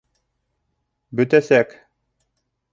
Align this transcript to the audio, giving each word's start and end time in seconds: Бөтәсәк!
Бөтәсәк! 1.21 1.79